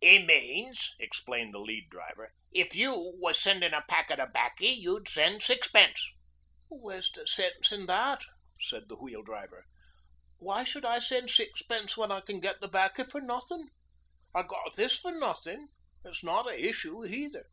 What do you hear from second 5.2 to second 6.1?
sixpence.'